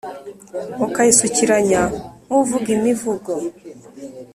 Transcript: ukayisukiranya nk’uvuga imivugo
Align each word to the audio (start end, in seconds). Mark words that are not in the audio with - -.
ukayisukiranya 0.85 1.81
nk’uvuga 2.25 2.67
imivugo 2.77 3.31